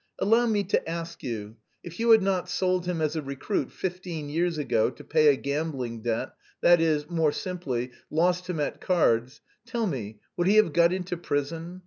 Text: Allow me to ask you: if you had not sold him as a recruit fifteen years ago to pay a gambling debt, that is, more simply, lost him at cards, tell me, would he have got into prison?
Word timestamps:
Allow 0.17 0.47
me 0.47 0.63
to 0.63 0.89
ask 0.89 1.21
you: 1.21 1.57
if 1.83 1.99
you 1.99 2.09
had 2.09 2.23
not 2.23 2.49
sold 2.49 2.87
him 2.87 3.01
as 3.01 3.15
a 3.15 3.21
recruit 3.21 3.71
fifteen 3.71 4.29
years 4.29 4.57
ago 4.57 4.89
to 4.89 5.03
pay 5.03 5.27
a 5.27 5.35
gambling 5.35 6.01
debt, 6.01 6.33
that 6.61 6.81
is, 6.81 7.07
more 7.07 7.31
simply, 7.31 7.91
lost 8.09 8.49
him 8.49 8.59
at 8.59 8.81
cards, 8.81 9.41
tell 9.63 9.85
me, 9.85 10.19
would 10.35 10.47
he 10.47 10.55
have 10.55 10.73
got 10.73 10.91
into 10.91 11.17
prison? 11.17 11.79